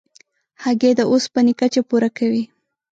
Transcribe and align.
هګۍ 0.63 0.91
د 0.99 1.01
اوسپنې 1.11 1.53
کچه 1.59 1.81
پوره 1.89 2.09
کوي. 2.17 2.43